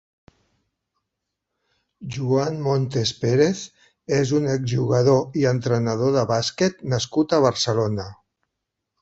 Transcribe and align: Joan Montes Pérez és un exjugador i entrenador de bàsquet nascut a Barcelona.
Joan 2.15 2.57
Montes 2.67 3.11
Pérez 3.25 3.61
és 4.21 4.33
un 4.39 4.49
exjugador 4.55 5.39
i 5.43 5.47
entrenador 5.53 6.17
de 6.17 6.25
bàsquet 6.33 6.83
nascut 6.97 7.39
a 7.41 7.45
Barcelona. 7.47 8.09